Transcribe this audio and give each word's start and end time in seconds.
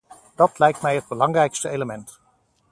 Dat 0.35 0.59
lijkt 0.59 0.81
mij 0.81 0.95
het 0.95 1.07
belangrijkste 1.07 1.69
element. 1.69 2.19